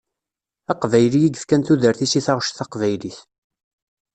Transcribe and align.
Aqbayli 0.73 1.19
i 1.25 1.29
yefkan 1.33 1.61
tudert-is 1.67 2.13
i 2.19 2.21
taɣuct 2.25 2.55
taqbaylit. 2.57 3.17